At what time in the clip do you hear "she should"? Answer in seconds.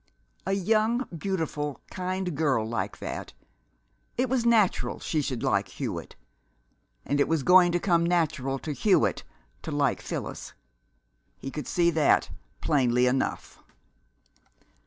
4.99-5.43